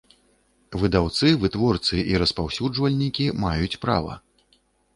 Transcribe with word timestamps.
Выдаўцы, 0.83 1.25
вытворцы 1.43 1.99
i 2.15 2.17
распаўсюджвальнiкi 2.23 3.29
маюць 3.45 3.79
права. 3.87 4.21